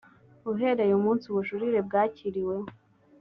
uhereye 0.51 0.93
umunsi 0.95 1.23
ubujurire 1.27 1.79
bwakiriweho 1.87 2.65